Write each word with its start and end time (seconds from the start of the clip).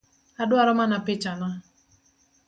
Adwaro 0.41 0.71
mana 0.79 0.99
picha 0.99 1.31
na 1.39 1.49